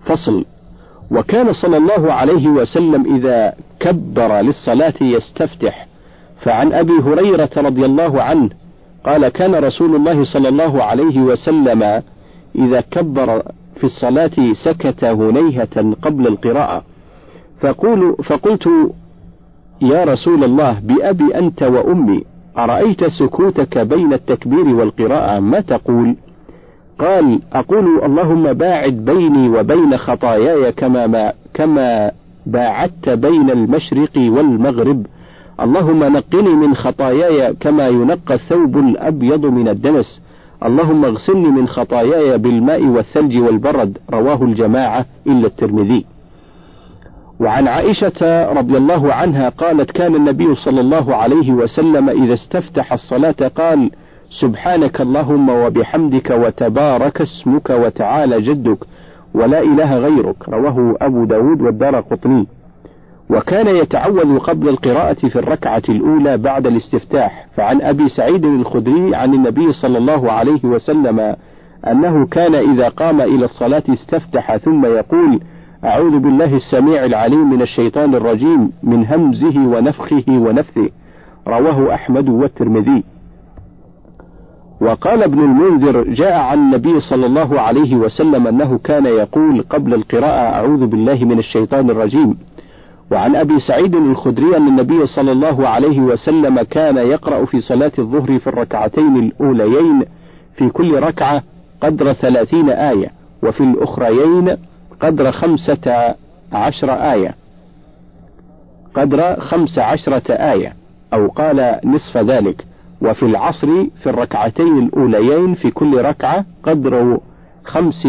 [0.06, 0.44] فصل
[1.10, 5.86] وكان صلى الله عليه وسلم إذا كبر للصلاة يستفتح.
[6.40, 8.50] فعن أبي هريرة رضي الله عنه
[9.04, 12.02] قال كان رسول الله صلى الله عليه وسلم
[12.54, 13.42] إذا كبر
[13.78, 16.82] في الصلاة سكت هنيهة قبل القراءة.
[17.60, 18.68] فقول فقلت
[19.82, 22.24] يا رسول الله بأبي أنت وأمي
[22.58, 26.16] أرأيت سكوتك بين التكبير والقراءة؟ ما تقول؟
[26.98, 32.10] قال أقول اللهم باعد بيني وبين خطاياي كما ما كما
[32.46, 35.06] باعدت بين المشرق والمغرب.
[35.60, 40.22] اللهم نقني من خطاياي كما ينقى الثوب الأبيض من الدنس.
[40.64, 46.04] اللهم اغسلني من خطاياي بالماء والثلج والبرد رواه الجماعة إلا الترمذي.
[47.40, 53.50] وعن عائشة رضي الله عنها قالت كان النبي صلى الله عليه وسلم إذا استفتح الصلاة
[53.56, 53.90] قال
[54.40, 58.78] سبحانك اللهم وبحمدك وتبارك اسمك وتعالى جدك
[59.34, 62.46] ولا إله غيرك رواه أبو داود والدار قطني.
[63.30, 69.72] وكان يتعوذ قبل القراءة في الركعة الأولى بعد الاستفتاح فعن أبي سعيد الخدري عن النبي
[69.72, 71.36] صلى الله عليه وسلم
[71.86, 75.40] أنه كان إذا قام إلى الصلاة استفتح ثم يقول
[75.84, 80.88] أعوذ بالله السميع العليم من الشيطان الرجيم من همزه ونفخه ونفثه.
[81.48, 83.04] رواه أحمد والترمذي.
[84.80, 90.54] وقال ابن المنذر جاء عن النبي صلى الله عليه وسلم أنه كان يقول قبل القراءة
[90.54, 92.38] أعوذ بالله من الشيطان الرجيم.
[93.12, 98.38] وعن أبي سعيد الخدري أن النبي صلى الله عليه وسلم كان يقرأ في صلاة الظهر
[98.38, 100.04] في الركعتين الأوليين
[100.56, 101.42] في كل ركعة
[101.80, 103.10] قدر ثلاثين آية
[103.42, 104.56] وفي الأخريين
[105.00, 106.14] قدر خمسة
[106.52, 107.34] عشر آية.
[108.94, 110.72] قدر خمس عشرة آية
[111.12, 112.64] أو قال نصف ذلك.
[113.02, 113.66] وفي العصر
[114.02, 117.20] في الركعتين الأوليين في كل ركعة قدر
[117.64, 118.08] خمس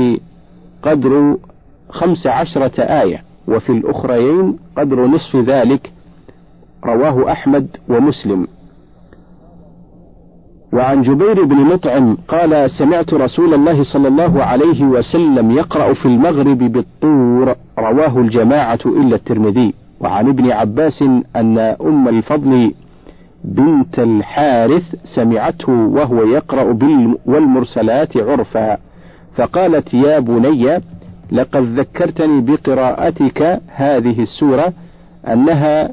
[0.84, 1.38] قدر
[1.90, 3.24] خمس عشرة آية.
[3.50, 5.92] وفي الأخريين قدر نصف ذلك
[6.86, 8.48] رواه أحمد ومسلم.
[10.74, 16.58] وعن جبير بن مطعم قال سمعت رسول الله صلى الله عليه وسلم يقرأ في المغرب
[16.58, 19.74] بالطور رواه الجماعة إلا الترمذي.
[20.00, 21.04] وعن ابن عباس
[21.36, 22.74] أن أم الفضل
[23.44, 26.78] بنت الحارث سمعته وهو يقرأ
[27.26, 28.78] والمرسلات عرفا
[29.36, 30.82] فقالت يا بني
[31.32, 34.74] لقد ذكرتني بقراءتك هذه السورة
[35.28, 35.90] أنها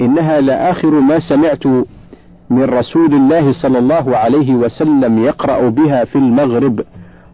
[0.00, 1.66] إنها لآخر ما سمعت
[2.50, 6.80] من رسول الله صلى الله عليه وسلم يقرأ بها في المغرب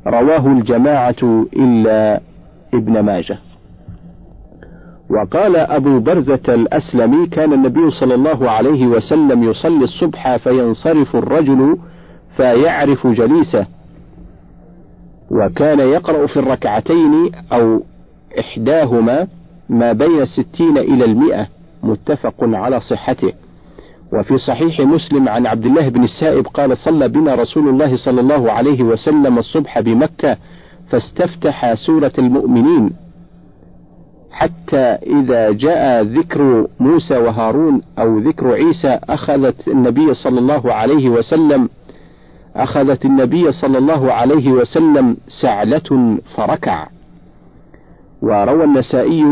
[0.06, 2.20] رواه الجماعة إلا
[2.74, 3.38] ابن ماجه.
[5.10, 11.78] وقال أبو برزة الأسلمي كان النبي صلى الله عليه وسلم يصلي الصبح فينصرف الرجل
[12.36, 13.66] فيعرف جليسه
[15.30, 17.82] وكان يقرأ في الركعتين أو
[18.40, 19.26] إحداهما
[19.68, 21.46] ما بين الستين إلى المئة
[21.82, 23.32] متفق على صحته.
[24.12, 28.52] وفي صحيح مسلم عن عبد الله بن السائب قال صلى بنا رسول الله صلى الله
[28.52, 30.36] عليه وسلم الصبح بمكة
[30.88, 32.90] فاستفتح سورة المؤمنين
[34.30, 41.68] حتى إذا جاء ذكر موسى وهارون أو ذكر عيسى أخذت النبي صلى الله عليه وسلم
[42.56, 46.86] أخذت النبي صلى الله عليه وسلم سعلة فركع.
[48.22, 49.24] وروى النسائي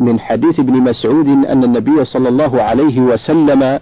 [0.00, 3.80] من حديث ابن مسعود أن النبي صلى الله عليه وسلم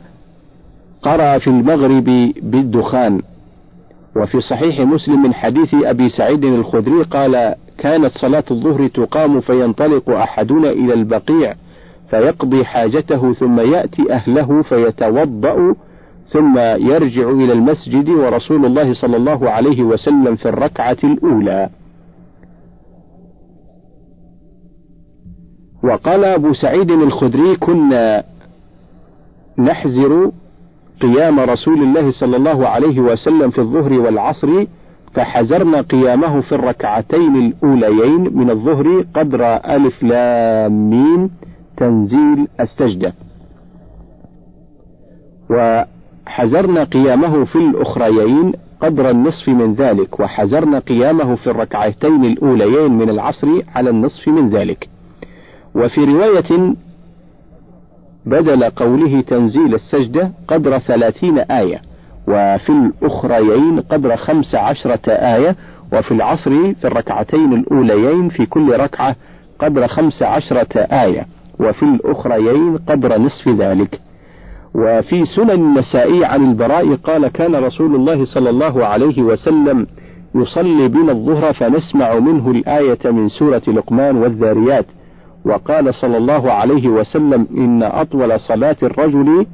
[1.02, 3.22] قرأ في المغرب بالدخان.
[4.16, 10.70] وفي صحيح مسلم من حديث أبي سعيد الخدري قال كانت صلاة الظهر تقام فينطلق أحدنا
[10.70, 11.54] إلى البقيع
[12.10, 15.74] فيقضي حاجته ثم يأتي أهله فيتوضأ
[16.32, 21.68] ثم يرجع إلى المسجد ورسول الله صلى الله عليه وسلم في الركعة الأولى.
[25.84, 28.24] وقال أبو سعيد الخدري كنا
[29.58, 30.32] نحزر
[31.00, 34.66] قيام رسول الله صلى الله عليه وسلم في الظهر والعصر
[35.14, 41.30] فحزرنا قيامه في الركعتين الأوليين من الظهر قدر ألف لام ميم
[41.76, 43.14] تنزيل السجدة
[46.36, 53.48] وحزرنا قيامه في الأخريين قدر النصف من ذلك وحزرنا قيامه في الركعتين الأوليين من العصر
[53.74, 54.88] على النصف من ذلك.
[55.74, 56.74] وفي رواية
[58.26, 61.80] بدل قوله تنزيل السجدة قدر ثلاثين آية
[62.28, 65.56] وفي الأخريين قدر خمس عشرة آية
[65.92, 69.16] وفي العصر في الركعتين الأوليين في كل ركعة
[69.58, 71.26] قدر خمس عشرة آية
[71.60, 74.00] وفي الأخريين قدر نصف ذلك.
[74.76, 79.86] وفي سنن النسائي عن البراء قال كان رسول الله صلى الله عليه وسلم
[80.34, 84.86] يصلي بنا الظهر فنسمع منه الآية من سورة لقمان والذاريات.
[85.44, 89.46] وقال صلى الله عليه وسلم إن أطول صلاة الرجل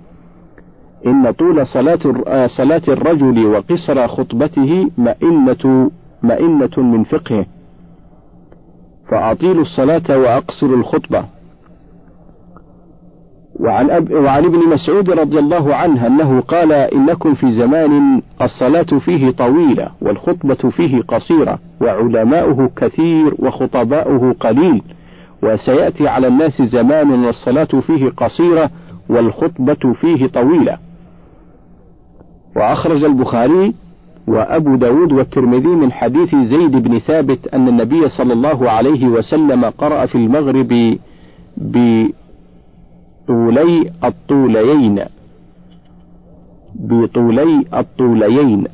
[1.06, 5.90] إن طول صلاة آه، صلاة الرجل وقصر خطبته مئنة
[6.22, 7.46] مئنة من فقهه.
[9.10, 11.24] فأطيلوا الصلاة وأقصروا الخطبة.
[13.60, 19.30] وعن, أب وعن ابن مسعود رضي الله عنه أنه قال إنكم في زمان الصلاة فيه
[19.30, 24.82] طويلة والخطبة فيه قصيرة وعلماؤه كثير وخطباؤه قليل
[25.42, 28.70] وسيأتي على الناس زمان والصلاة فيه قصيرة
[29.08, 30.78] والخطبة فيه طويلة.
[32.56, 33.74] وأخرج البخاري
[34.28, 40.06] وأبو داود والترمذي من حديث زيد بن ثابت أن النبي صلى الله عليه وسلم قرأ
[40.06, 40.98] في المغرب
[43.52, 45.04] بطولي الطوليين.
[46.74, 48.66] بطولي الطوليين.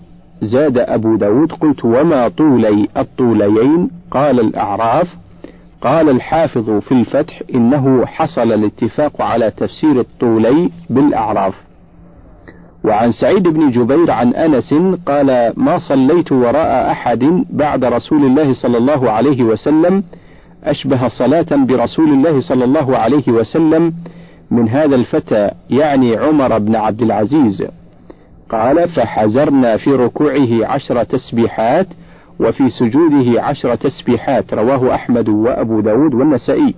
[0.43, 5.17] زاد أبو داود قلت وما طولي الطوليين؟ قال الأعراف.
[5.83, 11.55] قال الحافظ في الفتح إنه حصل الاتفاق على تفسير الطولي بالأعراف.
[12.85, 14.75] وعن سعيد بن جبير عن أنس
[15.07, 20.03] قال ما صليت وراء أحد بعد رسول الله صلى الله عليه وسلم
[20.65, 23.93] أشبه صلاة برسول الله صلى الله عليه وسلم
[24.51, 27.65] من هذا الفتى يعني عمر بن عبد العزيز
[28.51, 31.87] قال فحزرنا في ركوعه عشر تسبيحات
[32.41, 36.75] وفي سجوده عشر تسبيحات رواه أحمد وأبو داود والنسائي.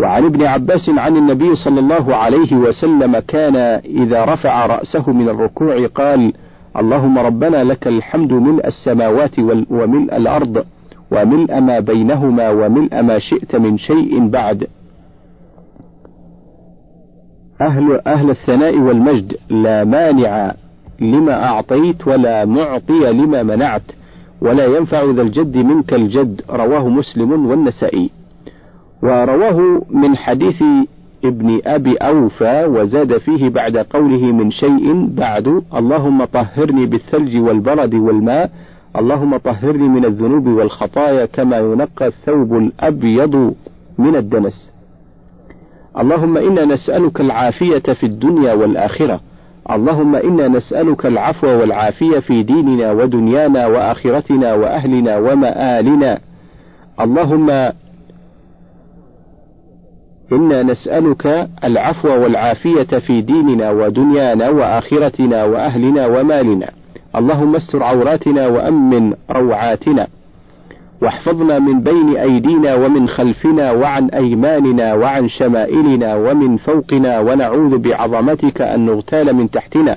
[0.00, 5.86] وعن ابن عباس عن النبي صلى الله عليه وسلم كان إذا رفع رأسه من الركوع
[5.86, 6.32] قال
[6.76, 9.38] اللهم ربنا لك الحمد ملء السماوات
[9.70, 10.64] وملء الأرض
[11.10, 14.66] وملء ما بينهما وملء ما شئت من شيء بعد.
[17.60, 20.54] أهل أهل الثناء والمجد لا مانع
[21.00, 23.82] لما أعطيت ولا معطي لما منعت
[24.40, 28.10] ولا ينفع ذا الجد منك الجد رواه مسلم والنسائي.
[29.02, 30.62] ورواه من حديث
[31.24, 38.50] ابن أبي أوفى وزاد فيه بعد قوله من شيء بعد اللهم طهرني بالثلج والبرد والماء
[38.98, 43.54] اللهم طهرني من الذنوب والخطايا كما ينقى الثوب الأبيض
[43.98, 44.72] من الدنس.
[45.96, 49.20] اللهم إنا نسألك العافية في الدنيا والآخرة.
[49.70, 56.18] اللهم إنا نسألك العفو والعافية في ديننا ودنيانا وآخرتنا وأهلنا ومآلنا.
[57.00, 57.50] اللهم
[60.32, 66.70] إنا نسألك العفو والعافية في ديننا ودنيانا وآخرتنا وأهلنا ومالنا.
[67.16, 70.06] اللهم استر عوراتنا وأمن روعاتنا.
[71.02, 78.86] واحفظنا من بين أيدينا ومن خلفنا وعن أيماننا وعن شمائلنا ومن فوقنا ونعوذ بعظمتك أن
[78.86, 79.96] نغتال من تحتنا.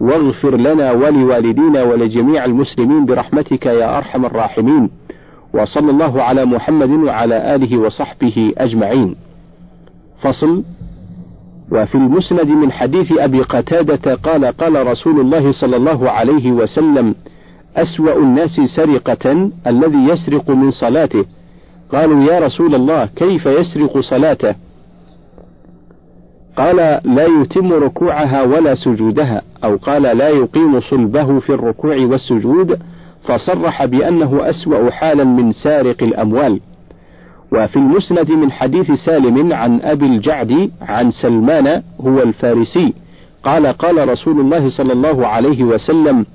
[0.00, 4.90] واغفر لنا ولوالدينا ولجميع المسلمين برحمتك يا أرحم الراحمين.
[5.54, 9.16] وصلى الله على محمد وعلى آله وصحبه أجمعين.
[10.22, 10.62] فصل
[11.72, 17.14] وفي المسند من حديث أبي قتادة قال قال رسول الله صلى الله عليه وسلم
[17.76, 21.24] أسوأ الناس سرقة الذي يسرق من صلاته.
[21.92, 24.54] قالوا يا رسول الله كيف يسرق صلاته؟
[26.56, 29.42] قال لا يتم ركوعها ولا سجودها.
[29.64, 32.78] أو قال لا يقيم صلبه في الركوع والسجود.
[33.24, 36.60] فصرح بأنه أسوأ حالا من سارق الأموال.
[37.52, 42.92] وفي المسند من حديث سالم عن أبي الجعد عن سلمان هو الفارسي
[43.44, 46.26] قال قال رسول الله صلى الله عليه وسلم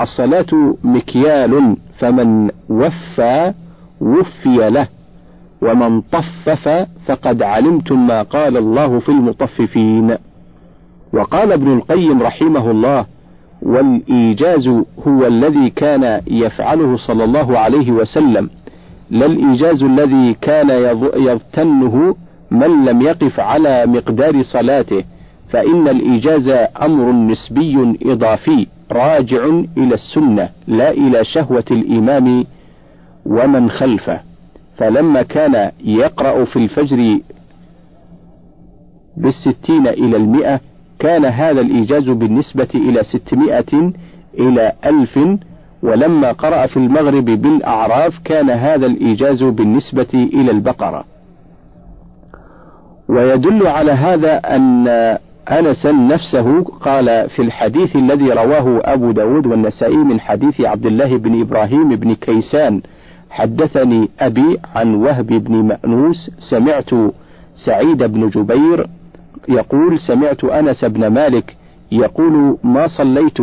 [0.00, 3.52] الصلاة مكيال فمن وفى
[4.00, 4.88] وفي له
[5.62, 10.16] ومن طفف فقد علمتم ما قال الله في المطففين.
[11.12, 13.06] وقال ابن القيم رحمه الله
[13.62, 14.68] والإيجاز
[15.08, 18.50] هو الذي كان يفعله صلى الله عليه وسلم
[19.10, 20.70] لا الإيجاز الذي كان
[21.16, 22.16] يغتنه
[22.50, 25.04] من لم يقف على مقدار صلاته
[25.50, 26.48] فإن الإيجاز
[26.82, 28.66] أمر نسبي إضافي.
[28.92, 29.44] راجع
[29.76, 32.44] إلى السنة لا إلى شهوة الإمام
[33.26, 34.20] ومن خلفه.
[34.76, 37.20] فلما كان يقرأ في الفجر
[39.16, 40.60] بالستين إلى المئة
[40.98, 43.92] كان هذا الإيجاز بالنسبة إلى ستمائة
[44.38, 45.18] إلى ألف.
[45.82, 51.04] ولما قرأ في المغرب بالأعراف كان هذا الإيجاز بالنسبة إلى البقرة.
[53.08, 54.88] ويدل على هذا أن
[55.50, 61.40] أنسا نفسه قال في الحديث الذي رواه أبو داود والنسائي من حديث عبد الله بن
[61.40, 62.82] إبراهيم بن كيسان
[63.30, 66.90] حدثني أبي عن وهب بن مأنوس سمعت
[67.54, 68.86] سعيد بن جبير
[69.48, 71.56] يقول سمعت أنس بن مالك
[71.92, 73.38] يقول ما صليت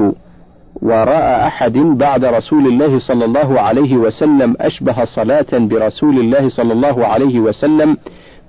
[0.81, 7.05] وراء أحد بعد رسول الله صلى الله عليه وسلم أشبه صلاة برسول الله صلى الله
[7.05, 7.97] عليه وسلم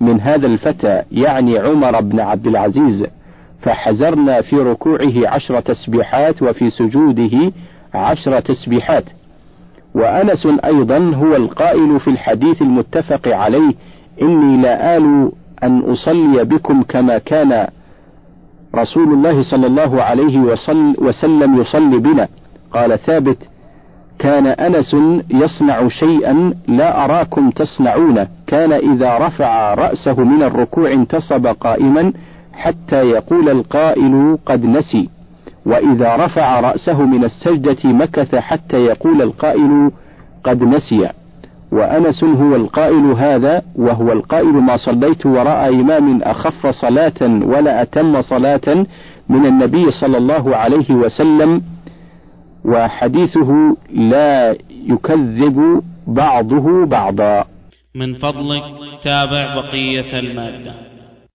[0.01, 3.07] من هذا الفتى يعني عمر بن عبد العزيز.
[3.63, 7.53] فحزرنا في ركوعه عشر تسبيحات وفي سجوده
[7.95, 9.05] عشر تسبيحات.
[9.95, 13.75] وأنس أيضا هو القائل في الحديث المتفق عليه
[14.23, 15.33] إني لا آل
[15.63, 17.67] أن أصلي بكم كما كان
[18.75, 20.39] رسول الله صلى الله عليه
[20.99, 22.29] وسلم يصلي بنا.
[22.73, 23.39] قال ثابت
[24.19, 24.97] كان أنس
[25.31, 28.29] يصنع شيئا لا أراكم تصنعونه.
[28.47, 32.13] كان إذا رفع رأسه من الركوع انتصب قائما
[32.57, 35.09] حتى يقول القائل قد نسي
[35.67, 39.91] وإذا رفع رأسه من السجدة مكث حتى يقول القائل
[40.45, 41.09] قد نسي.
[41.73, 48.87] وأنس هو القائل هذا وهو القائل ما صليت وراء إمام أخف صلاة ولا أتم صلاة
[49.29, 51.63] من النبي صلى الله عليه وسلم
[52.65, 57.45] وحديثه لا يكذب بعضه بعضا.
[57.95, 58.63] من فضلك
[59.05, 60.86] تابع بقية المادة.